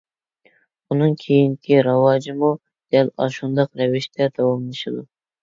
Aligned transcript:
ئۇنىڭ 0.95 1.11
كېيىنكى 1.23 1.77
راۋاجىمۇ 1.87 2.49
دەل 2.97 3.13
ئاشۇنداق 3.27 3.71
رەۋىشتە 3.83 4.31
داۋاملىشىدۇ. 4.41 5.07